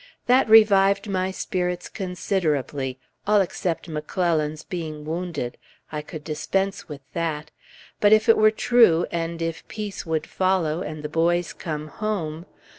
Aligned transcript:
That 0.25 0.49
revived 0.49 1.07
my 1.07 1.29
spirits 1.29 1.87
considerably 1.87 2.97
all 3.27 3.39
except 3.39 3.87
McClellan's 3.87 4.63
being 4.63 5.05
wounded; 5.05 5.59
I 5.91 6.01
could 6.01 6.23
dispense 6.23 6.89
with 6.89 7.01
that. 7.13 7.51
But 7.99 8.11
if 8.11 8.27
it 8.27 8.35
were 8.37 8.49
true, 8.49 9.05
and 9.11 9.43
if 9.43 9.67
peace 9.67 10.03
would 10.03 10.25
follow, 10.25 10.81
and 10.81 11.03
the 11.03 11.07
boys 11.09 11.53
come 11.53 11.87
home 11.89 12.47